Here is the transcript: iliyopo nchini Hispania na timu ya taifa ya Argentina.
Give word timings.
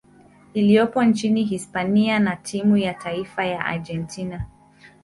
iliyopo 0.53 1.03
nchini 1.03 1.43
Hispania 1.43 2.19
na 2.19 2.35
timu 2.35 2.77
ya 2.77 2.93
taifa 2.93 3.45
ya 3.45 3.65
Argentina. 3.65 4.45